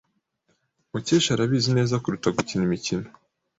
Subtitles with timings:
[0.91, 3.07] Mukesha arabizi neza kuruta gukina imikino.